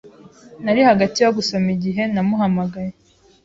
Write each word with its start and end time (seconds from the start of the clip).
Nari 0.63 0.81
hagati 0.89 1.17
yo 1.21 1.29
gusoma 1.37 1.67
igihe 1.75 2.03
namuhamagaye. 2.13 2.91